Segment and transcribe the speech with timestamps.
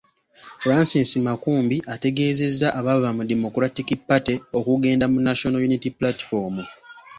[0.61, 6.55] Francis Makumbi ategeezezza abaava mu Democratic Party okugenda mu National Unity Platform.